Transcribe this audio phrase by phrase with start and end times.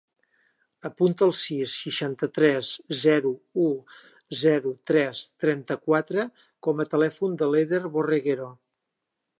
[0.87, 2.69] Apunta el sis, seixanta-tres,
[3.03, 3.33] zero,
[3.65, 3.67] u,
[4.45, 6.27] zero, tres, trenta-quatre
[6.69, 8.53] com a telèfon de l'Eder Borreguero.